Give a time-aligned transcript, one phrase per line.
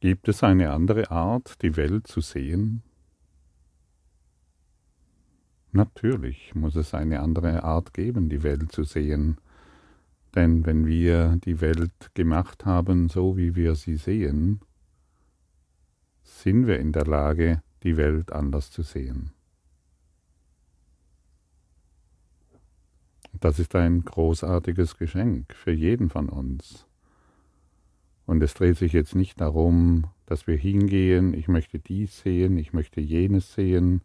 [0.00, 2.82] Gibt es eine andere Art, die Welt zu sehen?
[5.72, 9.36] Natürlich muss es eine andere Art geben, die Welt zu sehen.
[10.34, 14.60] Denn wenn wir die Welt gemacht haben, so wie wir sie sehen,
[16.22, 19.32] sind wir in der Lage, die Welt anders zu sehen.
[23.38, 26.86] Das ist ein großartiges Geschenk für jeden von uns.
[28.30, 32.72] Und es dreht sich jetzt nicht darum, dass wir hingehen, ich möchte dies sehen, ich
[32.72, 34.02] möchte jenes sehen,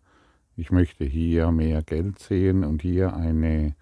[0.56, 3.76] ich möchte hier mehr Geld sehen und hier eine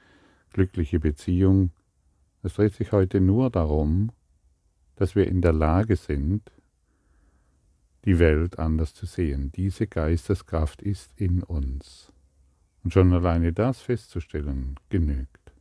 [0.52, 1.72] glückliche Beziehung.
[2.42, 4.12] Es dreht sich heute nur darum,
[4.98, 6.52] dass wir in der Lage sind,
[8.04, 9.50] die Welt anders zu sehen.
[9.56, 12.12] Diese Geisteskraft ist in uns.
[12.84, 15.54] Und schon alleine das festzustellen genügt.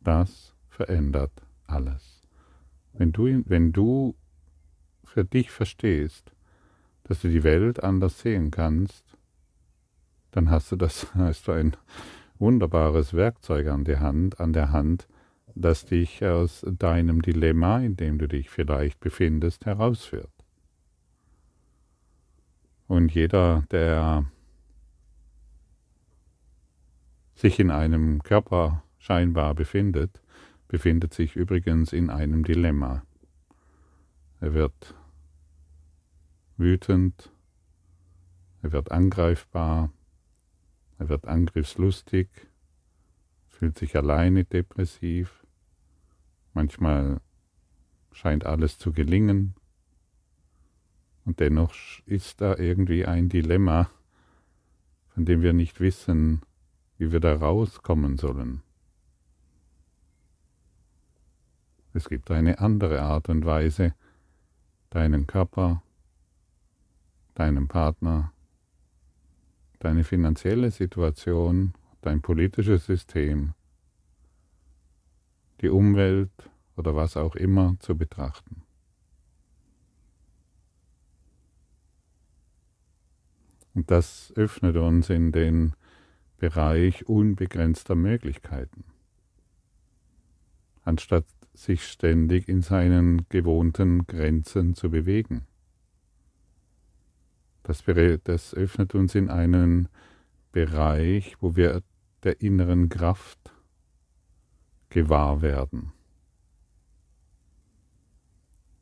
[0.00, 1.32] Das verändert
[1.66, 2.19] alles.
[3.00, 4.14] Wenn du, wenn du
[5.04, 6.32] für dich verstehst,
[7.04, 9.16] dass du die Welt anders sehen kannst,
[10.32, 11.74] dann hast du das, hast du ein
[12.38, 15.08] wunderbares Werkzeug an der Hand, an der Hand,
[15.54, 20.28] das dich aus deinem Dilemma, in dem du dich vielleicht befindest, herausführt.
[22.86, 24.26] Und jeder, der
[27.34, 30.19] sich in einem Körper scheinbar befindet,
[30.70, 33.02] befindet sich übrigens in einem Dilemma.
[34.40, 34.94] Er wird
[36.56, 37.32] wütend,
[38.62, 39.92] er wird angreifbar,
[40.98, 42.28] er wird angriffslustig,
[43.48, 45.44] fühlt sich alleine depressiv,
[46.54, 47.20] manchmal
[48.12, 49.56] scheint alles zu gelingen
[51.24, 51.74] und dennoch
[52.06, 53.90] ist da irgendwie ein Dilemma,
[55.08, 56.42] von dem wir nicht wissen,
[56.96, 58.62] wie wir da rauskommen sollen.
[61.92, 63.94] Es gibt eine andere Art und Weise,
[64.90, 65.82] deinen Körper,
[67.34, 68.32] deinen Partner,
[69.80, 73.54] deine finanzielle Situation, dein politisches System,
[75.60, 76.30] die Umwelt
[76.76, 78.62] oder was auch immer zu betrachten.
[83.74, 85.74] Und das öffnet uns in den
[86.38, 88.84] Bereich unbegrenzter Möglichkeiten.
[90.82, 91.26] Anstatt
[91.60, 95.42] sich ständig in seinen gewohnten Grenzen zu bewegen.
[97.62, 97.84] Das,
[98.24, 99.88] das öffnet uns in einen
[100.52, 101.82] Bereich, wo wir
[102.22, 103.52] der inneren Kraft
[104.88, 105.92] gewahr werden.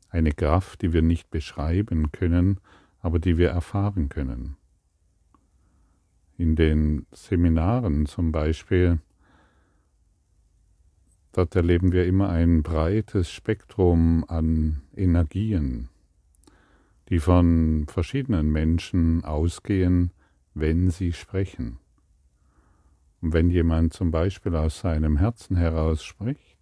[0.09, 2.61] Eine Kraft, die wir nicht beschreiben können,
[3.01, 4.55] aber die wir erfahren können.
[6.37, 8.99] In den Seminaren zum Beispiel,
[11.31, 15.89] dort erleben wir immer ein breites Spektrum an Energien,
[17.09, 20.11] die von verschiedenen Menschen ausgehen,
[20.53, 21.79] wenn sie sprechen.
[23.21, 26.57] Und wenn jemand zum Beispiel aus seinem Herzen heraus spricht,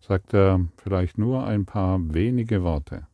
[0.00, 3.06] sagt er vielleicht nur ein paar wenige Worte.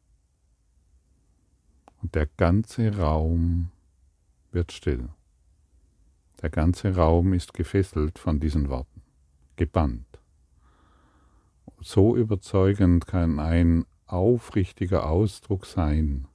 [2.02, 3.70] Und der ganze Raum
[4.50, 5.08] wird still.
[6.42, 9.00] Der ganze Raum ist gefesselt von diesen Worten,
[9.56, 10.11] gebannt.
[11.84, 16.28] So überzeugend kann ein aufrichtiger Ausdruck sein.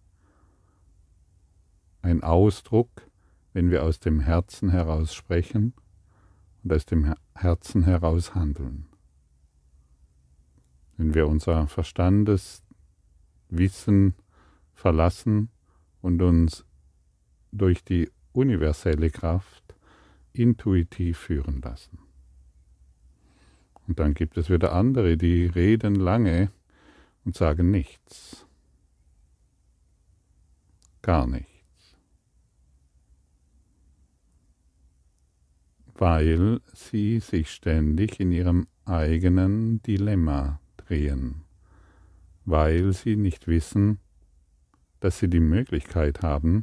[2.01, 2.89] Ein Ausdruck,
[3.53, 5.73] wenn wir aus dem Herzen heraus sprechen
[6.63, 8.87] und aus dem Herzen heraus handeln.
[10.97, 14.15] Wenn wir unser Verstandeswissen
[14.73, 15.47] verlassen
[16.01, 16.65] und uns
[17.53, 19.77] durch die universelle Kraft
[20.33, 22.06] intuitiv führen lassen.
[23.87, 26.51] Und dann gibt es wieder andere, die reden lange
[27.23, 28.45] und sagen nichts.
[31.01, 31.47] Gar nichts.
[35.93, 41.43] Weil sie sich ständig in ihrem eigenen Dilemma drehen,
[42.45, 43.99] weil sie nicht wissen,
[45.00, 46.62] dass sie die Möglichkeit haben,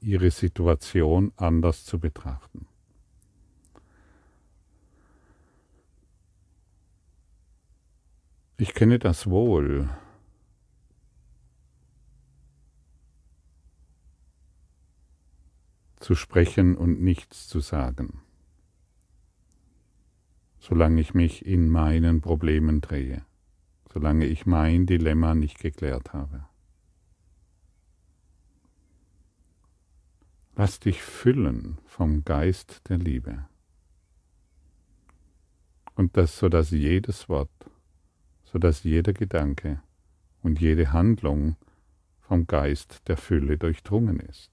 [0.00, 2.66] ihre Situation anders zu betrachten.
[8.56, 9.88] Ich kenne das wohl.
[16.02, 18.22] zu sprechen und nichts zu sagen,
[20.58, 23.24] solange ich mich in meinen Problemen drehe,
[23.92, 26.46] solange ich mein Dilemma nicht geklärt habe.
[30.54, 33.46] Lass dich füllen vom Geist der Liebe.
[35.94, 37.50] Und das, so dass jedes Wort,
[38.52, 39.80] so dass jeder Gedanke
[40.42, 41.56] und jede Handlung
[42.20, 44.50] vom Geist der Fülle durchdrungen ist.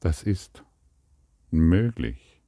[0.00, 0.62] Das ist
[1.50, 2.42] möglich.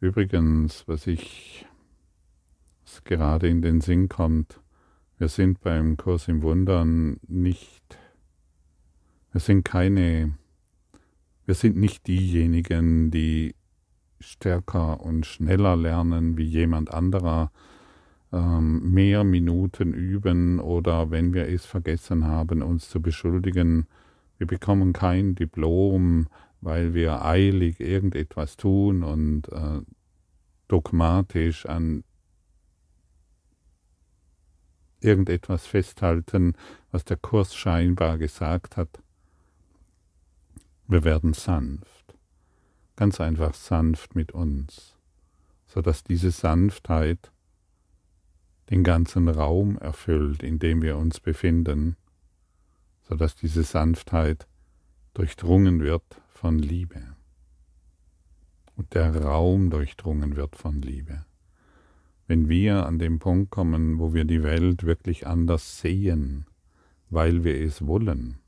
[0.00, 1.66] Übrigens, was ich
[2.82, 4.60] was gerade in den Sinn kommt,
[5.18, 7.98] wir sind beim Kurs im Wundern nicht,
[9.32, 10.34] wir sind keine,
[11.44, 13.54] wir sind nicht diejenigen, die
[14.20, 17.50] stärker und schneller lernen wie jemand anderer,
[18.32, 23.86] ähm, mehr Minuten üben oder wenn wir es vergessen haben, uns zu beschuldigen,
[24.38, 26.28] wir bekommen kein Diplom,
[26.60, 29.80] weil wir eilig irgendetwas tun und äh,
[30.68, 32.04] dogmatisch an
[35.00, 36.54] irgendetwas festhalten,
[36.90, 39.02] was der Kurs scheinbar gesagt hat.
[40.86, 41.99] Wir werden sanft,
[43.00, 44.94] ganz einfach sanft mit uns,
[45.66, 47.32] so dass diese Sanftheit
[48.68, 51.96] den ganzen Raum erfüllt, in dem wir uns befinden,
[53.08, 54.46] so dass diese Sanftheit
[55.14, 57.00] durchdrungen wird von Liebe.
[58.76, 61.24] Und der Raum durchdrungen wird von Liebe.
[62.26, 66.44] Wenn wir an den Punkt kommen, wo wir die Welt wirklich anders sehen,
[67.08, 68.39] weil wir es wollen,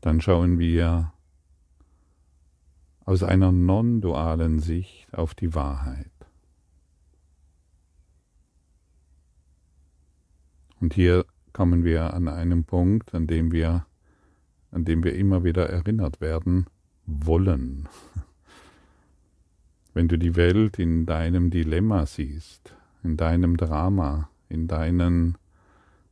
[0.00, 1.12] dann schauen wir
[3.04, 6.10] aus einer non-dualen Sicht auf die Wahrheit.
[10.80, 13.86] Und hier kommen wir an einen Punkt, an dem wir,
[14.70, 16.66] an dem wir immer wieder erinnert werden
[17.06, 17.88] wollen.
[19.94, 25.38] Wenn du die Welt in deinem Dilemma siehst, in deinem Drama, in deinen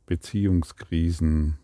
[0.07, 1.59] Beziehungskrisen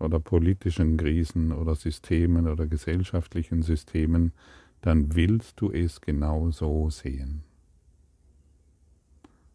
[0.00, 4.32] oder politischen Krisen oder Systemen oder gesellschaftlichen Systemen,
[4.80, 7.42] dann willst du es genau so sehen.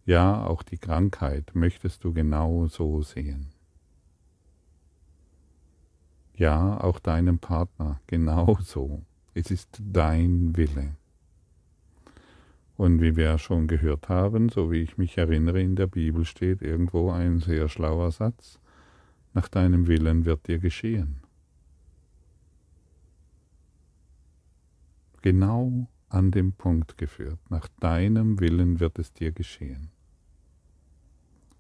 [0.05, 3.47] Ja, auch die Krankheit möchtest du genau so sehen.
[6.37, 9.01] Ja, auch deinem Partner genau so.
[9.33, 10.95] Es ist dein Wille.
[12.77, 16.61] Und wie wir schon gehört haben, so wie ich mich erinnere, in der Bibel steht
[16.61, 18.59] irgendwo ein sehr schlauer Satz,
[19.35, 21.19] nach deinem Willen wird dir geschehen.
[25.21, 29.89] Genau an dem Punkt geführt, nach deinem Willen wird es dir geschehen.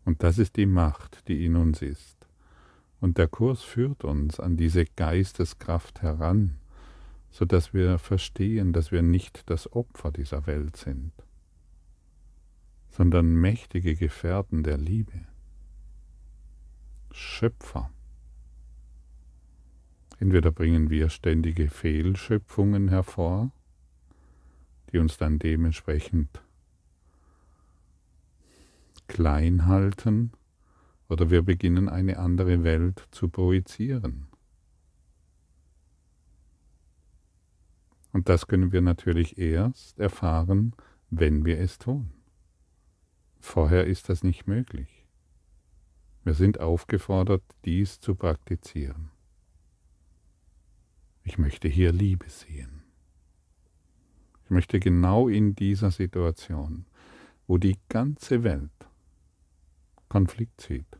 [0.05, 2.27] Und das ist die Macht, die in uns ist.
[3.01, 6.55] Und der Kurs führt uns an diese Geisteskraft heran,
[7.29, 11.11] so dass wir verstehen, dass wir nicht das Opfer dieser Welt sind,
[12.87, 15.27] sondern mächtige Gefährten der Liebe,
[17.15, 17.89] Schöpfer.
[20.19, 23.51] Entweder bringen wir ständige Fehlschöpfungen hervor,
[24.91, 26.41] die uns dann dementsprechend
[29.07, 30.33] klein halten
[31.07, 34.27] oder wir beginnen eine andere Welt zu projizieren.
[38.11, 40.73] Und das können wir natürlich erst erfahren,
[41.09, 42.11] wenn wir es tun.
[43.39, 44.94] Vorher ist das nicht möglich.
[46.25, 49.11] Wir sind aufgefordert, dies zu praktizieren.
[51.21, 52.81] Ich möchte hier Liebe sehen.
[54.43, 56.87] Ich möchte genau in dieser Situation,
[57.45, 58.71] wo die ganze Welt
[60.09, 60.99] Konflikt sieht,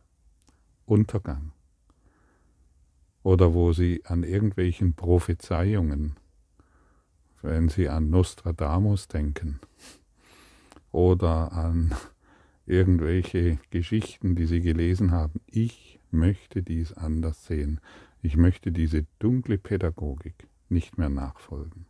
[0.85, 1.53] Untergang,
[3.23, 6.17] oder wo sie an irgendwelchen Prophezeiungen,
[7.41, 9.59] wenn sie an Nostradamus denken,
[10.91, 11.95] oder an
[12.65, 15.41] irgendwelche Geschichten, die sie gelesen haben.
[15.45, 17.79] Ich möchte dies anders sehen.
[18.21, 21.85] Ich möchte diese dunkle Pädagogik nicht mehr nachfolgen.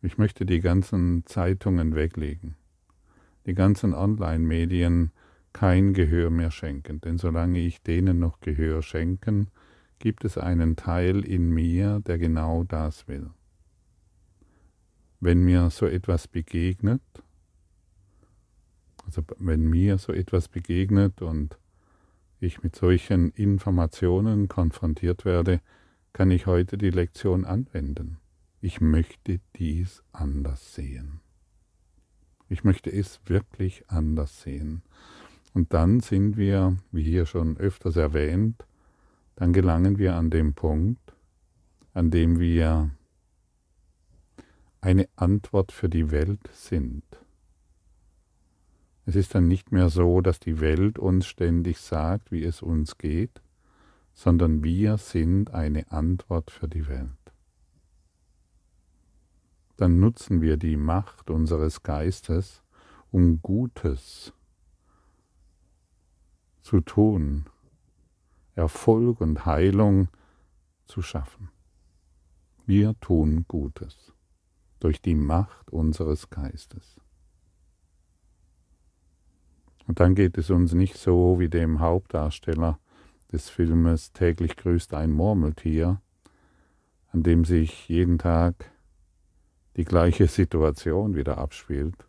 [0.00, 2.54] Ich möchte die ganzen Zeitungen weglegen
[3.48, 5.10] die ganzen Online-Medien
[5.54, 9.48] kein Gehör mehr schenken, denn solange ich denen noch Gehör schenken,
[9.98, 13.30] gibt es einen Teil in mir, der genau das will.
[15.18, 17.00] Wenn mir so etwas begegnet,
[19.08, 21.56] also wenn mir so etwas begegnet und
[22.40, 25.62] ich mit solchen Informationen konfrontiert werde,
[26.12, 28.18] kann ich heute die Lektion anwenden.
[28.60, 31.20] Ich möchte dies anders sehen.
[32.50, 34.82] Ich möchte es wirklich anders sehen.
[35.54, 38.66] Und dann sind wir, wie hier schon öfters erwähnt,
[39.36, 41.14] dann gelangen wir an den Punkt,
[41.94, 42.90] an dem wir
[44.82, 47.04] eine Antwort für die Welt sind.
[49.08, 52.98] Es ist dann nicht mehr so, dass die Welt uns ständig sagt, wie es uns
[52.98, 53.40] geht,
[54.12, 57.08] sondern wir sind eine Antwort für die Welt.
[59.78, 62.62] dann nutzen wir die Macht unseres Geistes,
[63.12, 64.34] um Gutes
[66.60, 67.46] zu tun,
[68.56, 70.08] Erfolg und Heilung
[70.84, 71.50] zu schaffen.
[72.66, 74.12] Wir tun Gutes
[74.80, 76.96] durch die Macht unseres Geistes.
[79.88, 82.78] Und dann geht es uns nicht so wie dem Hauptdarsteller
[83.32, 86.02] des Filmes Täglich grüßt ein Murmeltier,
[87.10, 88.70] an dem sich jeden Tag
[89.76, 92.06] die gleiche Situation wieder abspielt,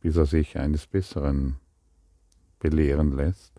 [0.00, 1.56] bis er sich eines Besseren
[2.60, 3.52] belehren lässt,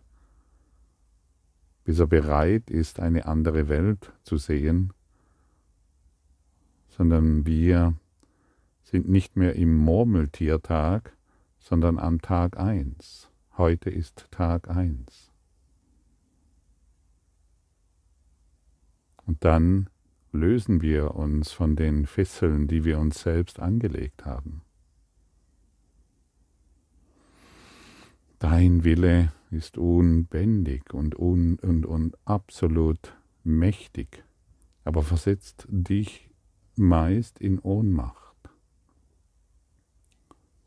[1.83, 4.93] bis er bereit ist, eine andere Welt zu sehen,
[6.89, 7.93] sondern wir
[8.81, 11.15] sind nicht mehr im Murmeltiertag,
[11.71, 13.29] sondern am Tag eins.
[13.57, 15.31] Heute ist Tag eins.
[19.25, 19.89] Und dann
[20.33, 24.63] lösen wir uns von den Fesseln, die wir uns selbst angelegt haben.
[28.39, 34.25] Dein Wille ist unbändig und, un, und, und absolut mächtig,
[34.83, 36.29] aber versetzt dich
[36.75, 38.30] meist in Ohnmacht.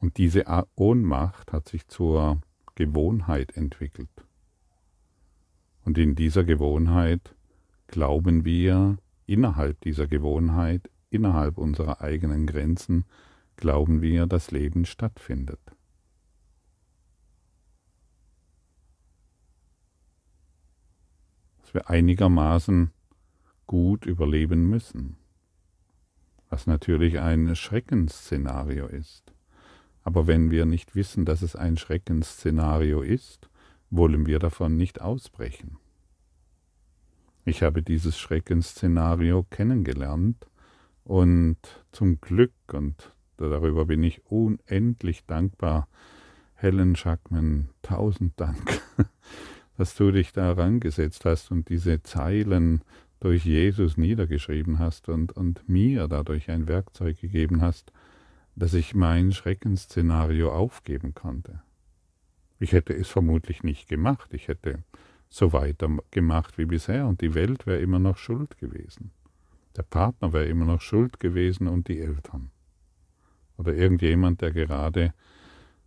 [0.04, 0.44] Und diese
[0.74, 2.42] Ohnmacht hat sich zur
[2.74, 4.10] Gewohnheit entwickelt.
[5.82, 7.34] Und in dieser Gewohnheit
[7.86, 13.06] glauben wir, innerhalb dieser Gewohnheit, innerhalb unserer eigenen Grenzen,
[13.56, 15.58] glauben wir, dass Leben stattfindet.
[21.62, 22.90] Dass wir einigermaßen
[23.66, 25.16] gut überleben müssen,
[26.50, 29.33] was natürlich ein Schreckensszenario ist.
[30.04, 33.48] Aber wenn wir nicht wissen, dass es ein Schreckensszenario ist,
[33.90, 35.78] wollen wir davon nicht ausbrechen.
[37.46, 40.46] Ich habe dieses Schreckensszenario kennengelernt
[41.04, 41.58] und
[41.92, 45.88] zum Glück, und darüber bin ich unendlich dankbar,
[46.54, 48.80] Helen Schackman, tausend Dank,
[49.76, 52.82] dass du dich da herangesetzt hast und diese Zeilen
[53.20, 57.92] durch Jesus niedergeschrieben hast und, und mir dadurch ein Werkzeug gegeben hast,
[58.56, 61.62] dass ich mein Schreckensszenario aufgeben konnte.
[62.58, 64.32] Ich hätte es vermutlich nicht gemacht.
[64.32, 64.84] Ich hätte
[65.28, 69.10] so weitergemacht wie bisher und die Welt wäre immer noch schuld gewesen.
[69.76, 72.50] Der Partner wäre immer noch schuld gewesen und die Eltern.
[73.56, 75.12] Oder irgendjemand, der gerade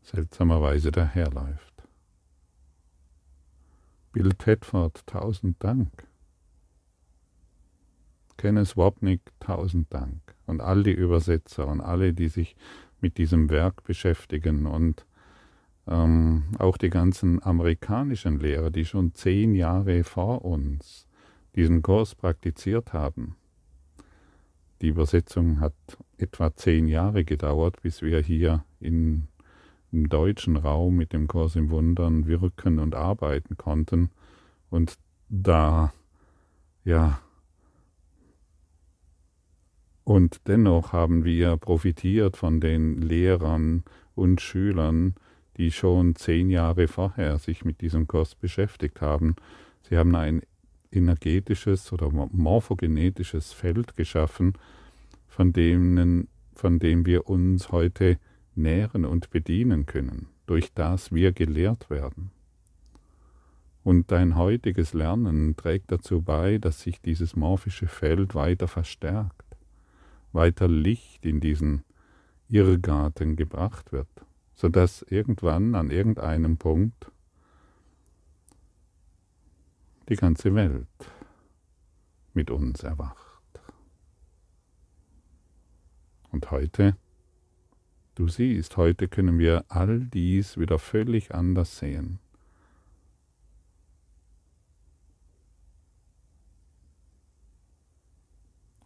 [0.01, 1.73] seltsamerweise daherläuft.
[4.11, 6.07] Bill Tedford, tausend Dank.
[8.37, 10.21] Kenneth Wapnick, tausend Dank.
[10.45, 12.55] Und all die Übersetzer und alle, die sich
[13.01, 15.05] mit diesem Werk beschäftigen und
[15.87, 21.07] ähm, auch die ganzen amerikanischen Lehrer, die schon zehn Jahre vor uns
[21.55, 23.35] diesen Kurs praktiziert haben.
[24.81, 25.73] Die Übersetzung hat
[26.17, 29.27] etwa zehn Jahre gedauert, bis wir hier in,
[29.91, 34.11] im deutschen Raum mit dem Kurs im Wundern wirken und arbeiten konnten.
[34.69, 34.97] Und
[35.29, 35.93] da,
[36.83, 37.19] ja,
[40.07, 43.83] und dennoch haben wir profitiert von den Lehrern
[44.15, 45.15] und Schülern,
[45.57, 49.35] die schon zehn Jahre vorher sich mit diesem Kurs beschäftigt haben.
[49.81, 50.43] Sie haben ein
[50.93, 54.53] energetisches oder morphogenetisches Feld geschaffen,
[55.27, 58.17] von, denen, von dem wir uns heute
[58.55, 62.31] nähren und bedienen können, durch das wir gelehrt werden.
[63.83, 69.46] Und dein heutiges Lernen trägt dazu bei, dass sich dieses morphische Feld weiter verstärkt,
[70.31, 71.83] weiter Licht in diesen
[72.49, 74.07] Irrgarten gebracht wird
[74.57, 77.11] sodass irgendwann an irgendeinem Punkt
[80.09, 80.87] die ganze Welt
[82.33, 83.43] mit uns erwacht.
[86.31, 86.97] Und heute,
[88.15, 92.19] du siehst, heute können wir all dies wieder völlig anders sehen.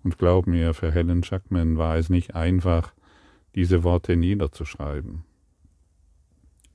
[0.04, 2.94] Und glaub mir, für Helen Schackman war es nicht einfach,
[3.54, 5.24] diese Worte niederzuschreiben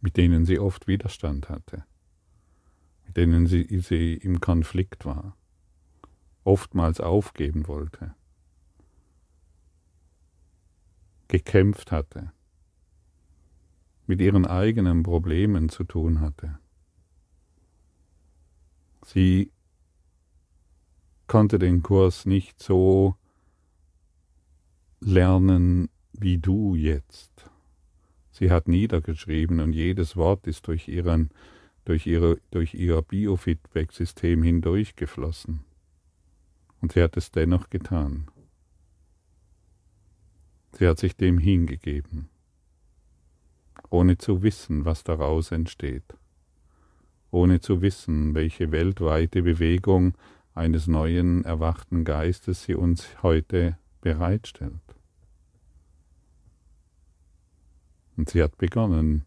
[0.07, 1.85] mit denen sie oft Widerstand hatte,
[3.07, 5.37] mit denen sie, sie im Konflikt war,
[6.45, 8.15] oftmals aufgeben wollte,
[11.27, 12.33] gekämpft hatte,
[14.07, 16.61] mit ihren eigenen Problemen zu tun hatte.
[19.05, 19.51] Sie
[21.27, 23.17] konnte den Kurs nicht so
[25.01, 27.51] lernen wie du jetzt.
[28.31, 31.31] Sie hat niedergeschrieben und jedes Wort ist durch, ihren,
[31.85, 35.65] durch, ihre, durch ihr Biofeedback-System hindurchgeflossen.
[36.81, 38.31] Und sie hat es dennoch getan.
[40.73, 42.29] Sie hat sich dem hingegeben,
[43.89, 46.05] ohne zu wissen, was daraus entsteht,
[47.31, 50.15] ohne zu wissen, welche weltweite Bewegung
[50.57, 54.73] eines neuen erwachten Geistes sie uns heute bereitstellt.
[58.17, 59.27] Und sie hat begonnen,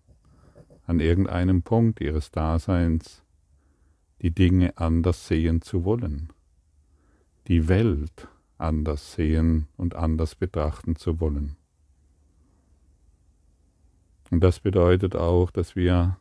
[0.88, 3.24] an irgendeinem Punkt ihres Daseins
[4.24, 6.34] die Dinge anders sehen zu wollen,
[7.48, 11.56] die Welt anders sehen und anders betrachten zu wollen.
[14.32, 16.18] Und das bedeutet auch, dass wir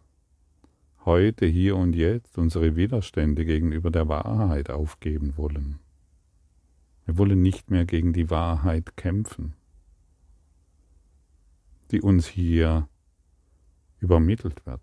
[1.08, 5.78] heute, hier und jetzt unsere Widerstände gegenüber der Wahrheit aufgeben wollen.
[7.06, 9.54] Wir wollen nicht mehr gegen die Wahrheit kämpfen,
[11.90, 12.90] die uns hier
[14.00, 14.82] übermittelt wird.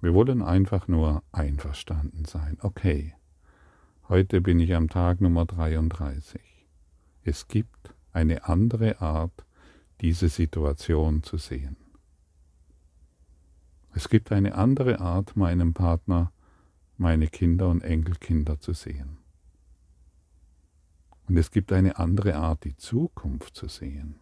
[0.00, 2.58] Wir wollen einfach nur einverstanden sein.
[2.62, 3.14] Okay,
[4.08, 6.40] heute bin ich am Tag Nummer 33.
[7.22, 9.46] Es gibt eine andere Art,
[10.00, 11.76] diese Situation zu sehen.
[13.94, 16.32] Es gibt eine andere Art, meinen Partner,
[16.96, 19.18] meine Kinder und Enkelkinder zu sehen.
[21.26, 24.16] Und es gibt eine andere Art, die Zukunft zu sehen.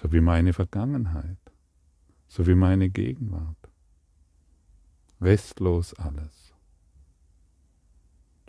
[0.00, 1.38] So wie meine Vergangenheit
[2.30, 3.56] so wie meine Gegenwart.
[5.20, 6.54] Restlos alles.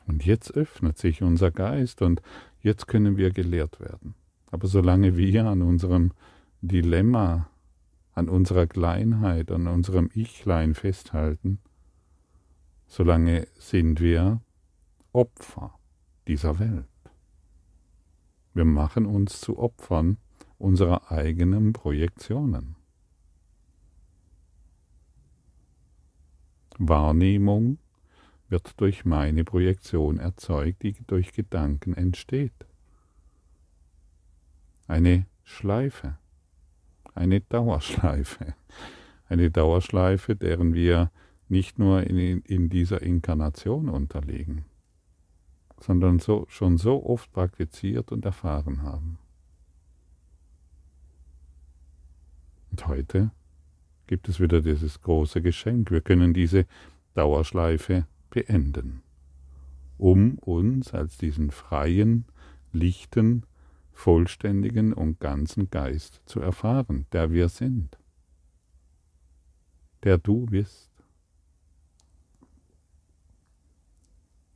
[0.06, 2.22] Und jetzt öffnet sich unser Geist und
[2.62, 4.14] jetzt können wir gelehrt werden.
[4.52, 6.12] Aber solange wir an unserem
[6.62, 7.50] Dilemma,
[8.13, 11.60] an unserer Kleinheit, an unserem Ichlein festhalten,
[12.86, 14.41] solange sind wir
[15.12, 15.74] Opfer
[16.27, 16.86] dieser Welt.
[18.53, 20.18] Wir machen uns zu Opfern
[20.60, 22.75] unserer eigenen Projektionen.
[26.77, 27.80] Wahrnehmung
[28.50, 32.68] wird durch meine Projektion erzeugt, die durch Gedanken entsteht.
[34.88, 36.18] Eine Schleife,
[37.13, 38.54] eine Dauerschleife,
[39.28, 41.12] eine Dauerschleife, deren wir
[41.50, 44.65] nicht nur in, in dieser Inkarnation unterliegen,
[45.80, 49.17] sondern so, schon so oft praktiziert und erfahren haben.
[52.71, 53.32] Und heute
[54.08, 55.91] gibt es wieder dieses große Geschenk.
[55.91, 56.65] Wir können diese
[57.15, 59.04] Dauerschleife beenden,
[59.97, 62.26] um uns als diesen freien,
[62.71, 63.43] lichten,
[64.02, 68.00] vollständigen und ganzen Geist zu erfahren, der wir sind,
[70.04, 70.90] der du bist.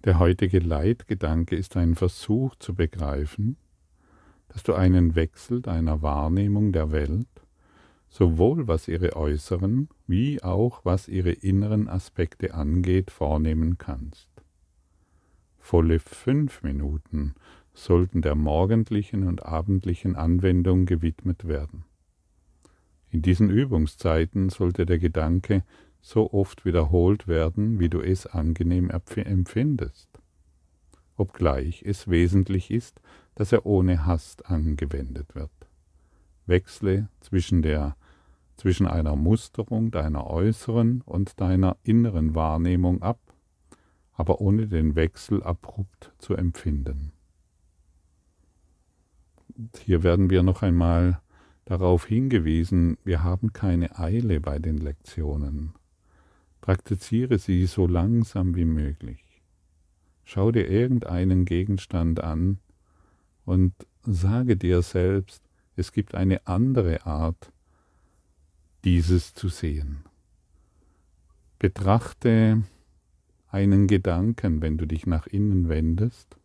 [0.04, 3.58] Der heutige Leitgedanke ist ein Versuch zu begreifen,
[4.48, 7.28] dass du einen Wechsel deiner Wahrnehmung der Welt
[8.10, 14.30] sowohl was ihre äußeren wie auch was ihre inneren Aspekte angeht, vornehmen kannst.
[15.60, 17.36] Volle fünf Minuten
[17.76, 21.86] sollten der morgendlichen und abendlichen Anwendung gewidmet werden.
[23.10, 25.64] In diesen Übungszeiten sollte der Gedanke
[26.02, 30.10] so oft wiederholt werden, wie du es angenehm empfindest,
[31.16, 33.02] obgleich es wesentlich ist,
[33.36, 35.52] dass er ohne Hast angewendet wird.
[36.46, 37.96] Wechsle zwischen der
[38.58, 43.20] zwischen einer Musterung deiner äußeren und deiner inneren Wahrnehmung ab,
[44.14, 47.12] aber ohne den Wechsel abrupt zu empfinden.
[49.80, 51.22] Hier werden wir noch einmal
[51.63, 55.74] darauf hingewiesen, wir haben keine Eile bei den Lektionen.
[56.62, 59.41] Praktiziere sie so langsam wie möglich.
[60.26, 62.60] Schau dir irgendeinen Gegenstand an
[63.46, 65.44] und sage dir selbst,
[65.76, 67.52] es gibt eine andere Art,
[68.84, 70.04] dieses zu sehen.
[71.60, 72.63] Betrachte
[73.48, 76.36] einen Gedanken, wenn du dich nach innen wendest,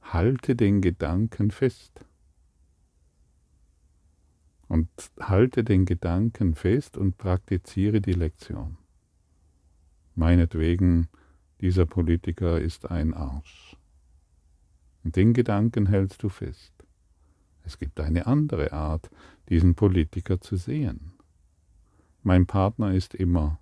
[0.00, 2.06] halte den Gedanken fest.
[4.68, 4.88] Und
[5.20, 8.78] halte den Gedanken fest und praktiziere die Lektion.
[10.14, 11.08] Meinetwegen,
[11.60, 13.76] dieser Politiker ist ein Arsch.
[15.04, 16.72] Und den Gedanken hältst du fest.
[17.64, 19.10] Es gibt eine andere Art,
[19.48, 21.12] diesen Politiker zu sehen.
[22.22, 23.60] Mein Partner ist immer.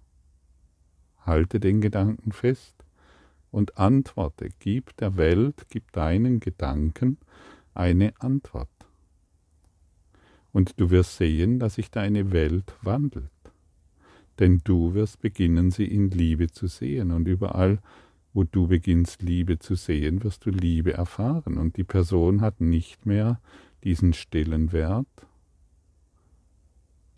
[1.20, 2.74] Halte den Gedanken fest
[3.50, 4.48] und antworte.
[4.58, 7.18] Gib der Welt, gib deinen Gedanken
[7.74, 8.68] eine Antwort.
[10.54, 13.28] Und du wirst sehen, dass sich deine Welt wandelt.
[14.38, 17.10] Denn du wirst beginnen, sie in Liebe zu sehen.
[17.10, 17.80] Und überall,
[18.32, 21.58] wo du beginnst, Liebe zu sehen, wirst du Liebe erfahren.
[21.58, 23.40] Und die Person hat nicht mehr
[23.82, 25.08] diesen stillen Wert,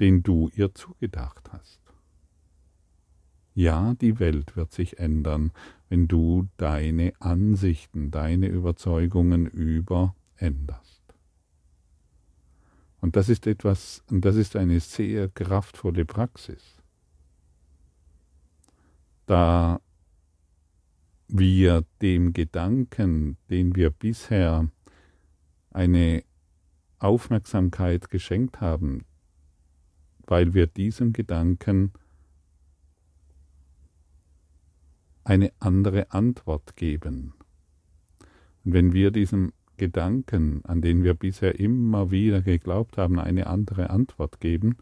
[0.01, 1.81] den du ihr zugedacht hast.
[3.55, 5.53] Ja, die Welt wird sich ändern,
[5.91, 10.96] wenn du deine Ansichten, deine Überzeugungen überänderst.
[13.07, 16.83] Und das ist etwas, und das ist eine sehr kraftvolle Praxis.
[19.27, 19.81] Da
[21.29, 24.69] wir dem Gedanken, den wir bisher
[25.71, 26.25] eine
[26.99, 29.05] Aufmerksamkeit geschenkt haben,
[30.27, 31.93] weil wir diesem Gedanken
[35.23, 37.35] eine andere Antwort geben.
[38.65, 43.91] Und wenn wir diesem Gedanken, an den wir bisher immer wieder geglaubt haben, eine andere
[43.91, 44.77] Antwort geben,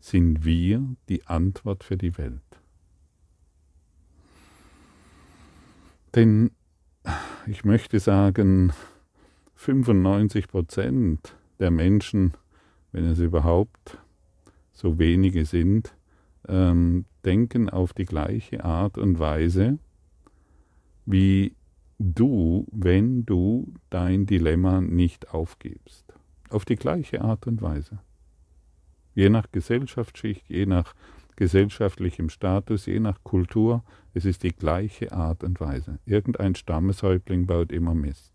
[0.00, 2.40] sind wir die Antwort für die Welt.
[6.14, 6.50] Denn
[7.46, 8.72] ich möchte sagen,
[9.56, 12.34] 95 Prozent der Menschen,
[12.92, 13.98] wenn es überhaupt
[14.72, 15.94] so wenige sind,
[16.48, 19.78] ähm, denken auf die gleiche Art und Weise
[21.06, 21.54] wie
[22.12, 26.12] du, wenn du dein Dilemma nicht aufgibst.
[26.50, 27.98] Auf die gleiche Art und Weise.
[29.14, 30.94] Je nach Gesellschaftsschicht, je nach
[31.36, 35.98] gesellschaftlichem Status, je nach Kultur, es ist die gleiche Art und Weise.
[36.04, 38.32] Irgendein Stammeshäuptling baut immer Mist.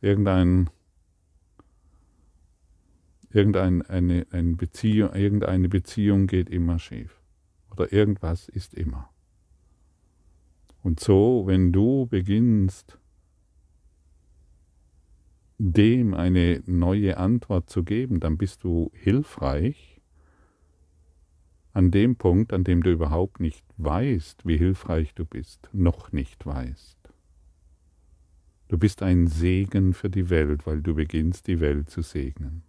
[0.00, 0.70] Irgendein,
[3.30, 7.20] irgendein eine, eine Beziehung, irgendeine Beziehung geht immer schief.
[7.70, 9.10] Oder irgendwas ist immer.
[10.82, 12.98] Und so, wenn du beginnst,
[15.58, 20.00] dem eine neue Antwort zu geben, dann bist du hilfreich
[21.72, 26.46] an dem Punkt, an dem du überhaupt nicht weißt, wie hilfreich du bist, noch nicht
[26.46, 26.98] weißt.
[28.68, 32.62] Du bist ein Segen für die Welt, weil du beginnst, die Welt zu segnen.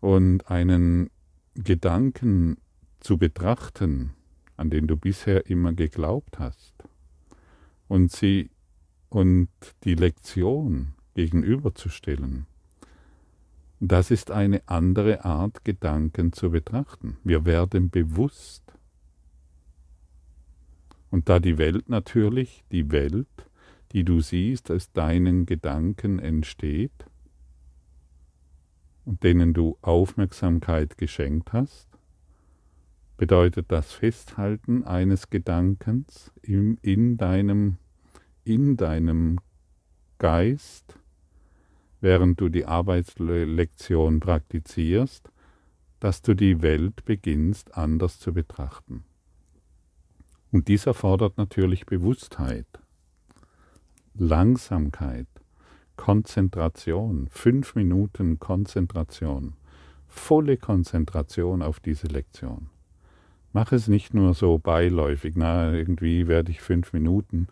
[0.00, 1.10] Und einen
[1.54, 2.58] Gedanken
[3.00, 4.14] zu betrachten,
[4.56, 6.74] an den du bisher immer geglaubt hast,
[7.86, 8.50] und sie
[9.08, 9.48] und
[9.84, 12.46] die Lektion gegenüberzustellen,
[13.80, 17.16] das ist eine andere Art, Gedanken zu betrachten.
[17.22, 18.64] Wir werden bewusst.
[21.10, 23.28] Und da die Welt natürlich, die Welt,
[23.92, 27.06] die du siehst, aus deinen Gedanken entsteht
[29.04, 31.87] und denen du Aufmerksamkeit geschenkt hast,
[33.18, 37.76] bedeutet das Festhalten eines Gedankens in, in, deinem,
[38.44, 39.40] in deinem
[40.18, 40.96] Geist,
[42.00, 45.30] während du die Arbeitslektion praktizierst,
[45.98, 49.02] dass du die Welt beginnst anders zu betrachten.
[50.52, 52.66] Und dies erfordert natürlich Bewusstheit,
[54.14, 55.26] Langsamkeit,
[55.96, 59.54] Konzentration, fünf Minuten Konzentration,
[60.06, 62.70] volle Konzentration auf diese Lektion.
[63.52, 67.48] Mach es nicht nur so beiläufig, na, irgendwie werde ich fünf Minuten,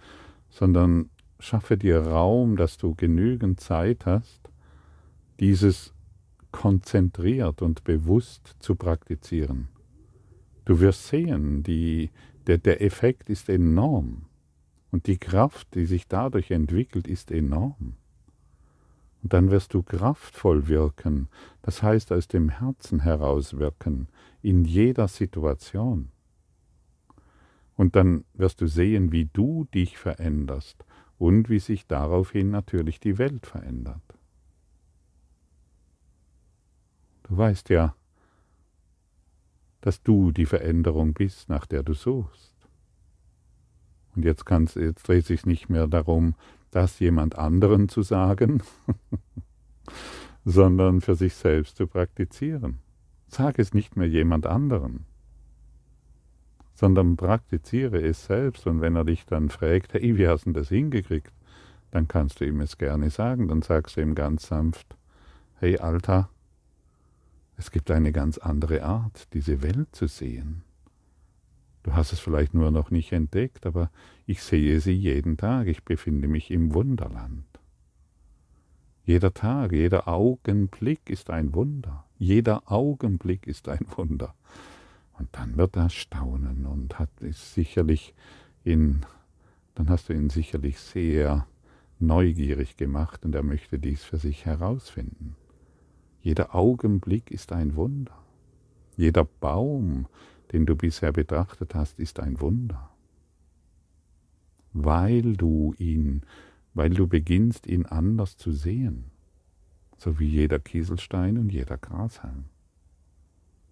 [0.50, 4.40] sondern schaffe dir Raum, dass du genügend Zeit hast,
[5.40, 5.92] dieses
[6.52, 9.68] konzentriert und bewusst zu praktizieren.
[10.64, 12.10] Du wirst sehen, die,
[12.46, 14.26] der, der Effekt ist enorm
[14.90, 17.96] und die Kraft, die sich dadurch entwickelt, ist enorm.
[19.22, 21.28] Und dann wirst du kraftvoll wirken,
[21.62, 24.08] das heißt aus dem Herzen heraus wirken,
[24.46, 26.12] in jeder Situation.
[27.74, 30.84] Und dann wirst du sehen, wie du dich veränderst
[31.18, 34.00] und wie sich daraufhin natürlich die Welt verändert.
[37.24, 37.96] Du weißt ja,
[39.80, 42.54] dass du die Veränderung bist, nach der du suchst.
[44.14, 46.36] Und jetzt, kannst, jetzt dreht sich nicht mehr darum,
[46.70, 48.62] das jemand anderen zu sagen,
[50.44, 52.85] sondern für sich selbst zu praktizieren.
[53.36, 55.04] Sag es nicht mehr jemand anderen,
[56.72, 58.66] sondern praktiziere es selbst.
[58.66, 61.34] Und wenn er dich dann fragt, hey, wie hast du das hingekriegt?
[61.90, 63.48] Dann kannst du ihm es gerne sagen.
[63.48, 64.96] Dann sagst du ihm ganz sanft,
[65.56, 66.30] hey Alter,
[67.58, 70.62] es gibt eine ganz andere Art, diese Welt zu sehen.
[71.82, 73.90] Du hast es vielleicht nur noch nicht entdeckt, aber
[74.24, 75.66] ich sehe sie jeden Tag.
[75.66, 77.44] Ich befinde mich im Wunderland.
[79.04, 82.05] Jeder Tag, jeder Augenblick ist ein Wunder.
[82.18, 84.34] Jeder Augenblick ist ein Wunder.
[85.18, 88.14] Und dann wird er staunen und hat es sicherlich
[88.64, 89.06] in,
[89.74, 91.46] dann hast du ihn sicherlich sehr
[91.98, 95.36] neugierig gemacht und er möchte dies für sich herausfinden.
[96.20, 98.12] Jeder Augenblick ist ein Wunder.
[98.96, 100.06] Jeder Baum,
[100.52, 102.90] den du bisher betrachtet hast, ist ein Wunder.
[104.72, 106.22] Weil du ihn
[106.76, 109.04] weil du beginnst, ihn anders zu sehen,
[109.96, 112.44] so wie jeder Kieselstein und jeder Grashalm.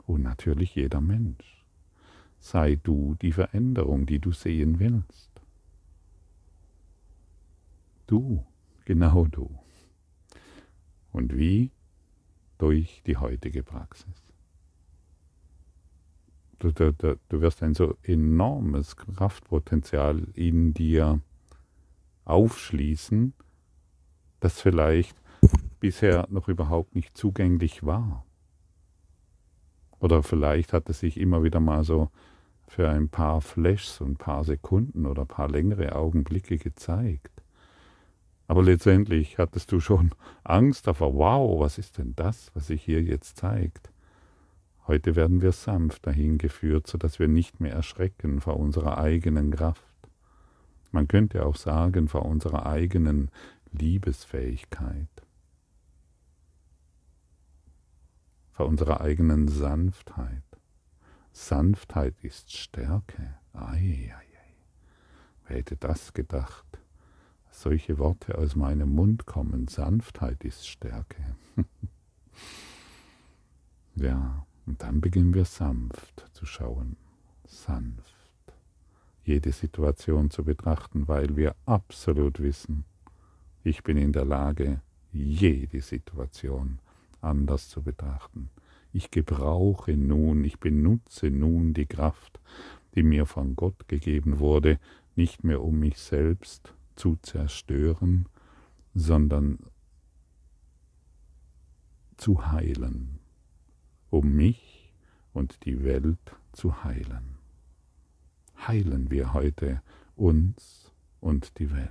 [0.06, 1.64] Und natürlich jeder Mensch.
[2.40, 5.30] Sei du die Veränderung, die du sehen willst.
[8.06, 8.44] Du,
[8.84, 9.50] genau du.
[11.12, 11.70] Und wie?
[12.58, 14.32] Durch die heutige Praxis.
[16.58, 21.20] Du, du, du wirst ein so enormes Kraftpotenzial in dir
[22.24, 23.34] aufschließen,
[24.40, 25.16] das vielleicht
[25.84, 28.24] bisher noch überhaupt nicht zugänglich war.
[29.98, 32.08] Oder vielleicht hat es sich immer wieder mal so
[32.66, 37.42] für ein paar Flashs und paar Sekunden oder paar längere Augenblicke gezeigt.
[38.46, 43.02] Aber letztendlich hattest du schon Angst davor, wow, was ist denn das, was sich hier
[43.02, 43.90] jetzt zeigt?
[44.86, 49.84] Heute werden wir sanft dahin geführt, sodass wir nicht mehr erschrecken vor unserer eigenen Kraft.
[50.92, 53.30] Man könnte auch sagen, vor unserer eigenen
[53.70, 55.08] Liebesfähigkeit,
[58.54, 60.44] vor unserer eigenen Sanftheit.
[61.32, 63.34] Sanftheit ist Stärke.
[63.52, 64.54] Ei, ei, ei.
[65.46, 66.64] Wer hätte das gedacht?
[67.50, 69.66] Solche Worte aus meinem Mund kommen.
[69.66, 71.36] Sanftheit ist Stärke.
[73.96, 76.96] ja, und dann beginnen wir sanft zu schauen.
[77.46, 78.14] Sanft.
[79.24, 82.84] Jede Situation zu betrachten, weil wir absolut wissen,
[83.64, 86.78] ich bin in der Lage, jede Situation
[87.24, 88.50] anders zu betrachten.
[88.92, 92.40] Ich gebrauche nun, ich benutze nun die Kraft,
[92.94, 94.78] die mir von Gott gegeben wurde,
[95.16, 98.28] nicht mehr um mich selbst zu zerstören,
[98.94, 99.58] sondern
[102.16, 103.18] zu heilen,
[104.10, 104.92] um mich
[105.32, 107.38] und die Welt zu heilen.
[108.66, 109.82] Heilen wir heute
[110.14, 111.90] uns und die Welt.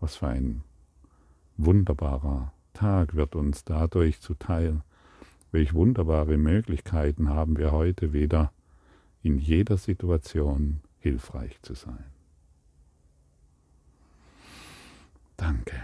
[0.00, 0.62] Was für ein
[1.56, 4.82] wunderbarer Tag wird uns dadurch zuteil.
[5.50, 8.52] Welch wunderbare Möglichkeiten haben wir heute wieder,
[9.22, 12.04] in jeder Situation hilfreich zu sein.
[15.36, 15.82] Danke.